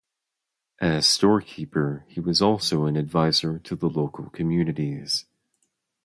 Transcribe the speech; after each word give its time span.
As 0.79 1.07
storekeeper 1.07 2.05
he 2.07 2.19
was 2.19 2.41
also 2.41 2.87
an 2.87 2.97
advisor 2.97 3.59
to 3.59 3.75
the 3.75 3.87
local 3.87 4.31
communities. 4.31 5.25